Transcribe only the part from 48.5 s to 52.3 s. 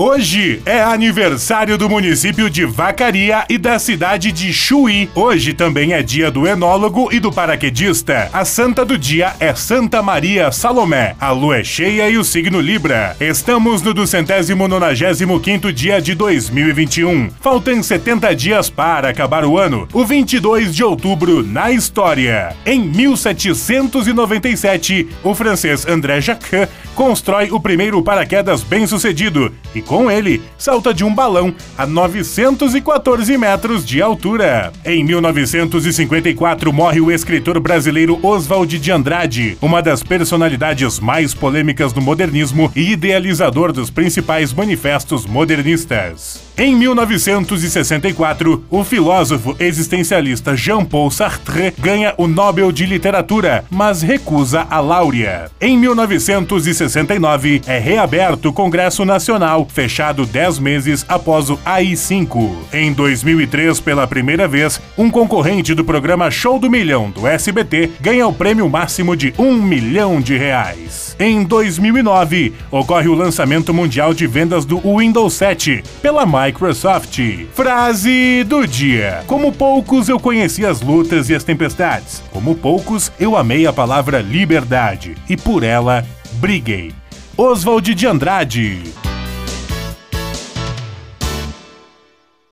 o filósofo existencialista Jean-Paul Sartre ganha o